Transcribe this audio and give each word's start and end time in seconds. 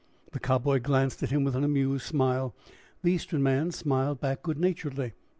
The 0.31 0.39
Cowboy 0.39 0.79
glanced 0.79 1.21
at 1.21 1.29
him 1.29 1.43
with 1.43 1.55
an 1.55 1.63
amused 1.63 2.05
smile. 2.07 2.55
The 3.03 3.11
Eastern 3.11 3.43
man 3.43 3.69
smiled 3.69 4.19
back 4.19 4.41
good 4.41 4.57
naturedly. 4.57 5.13